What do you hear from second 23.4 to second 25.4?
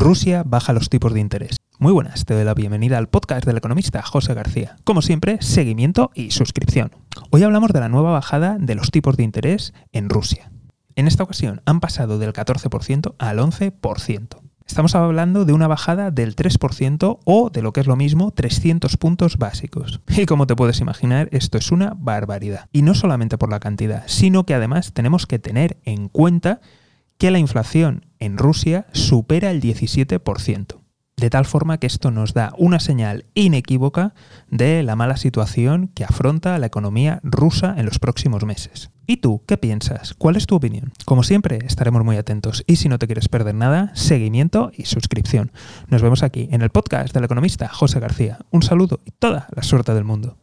la cantidad, sino que además tenemos que